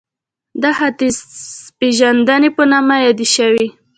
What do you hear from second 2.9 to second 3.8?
یادې شوې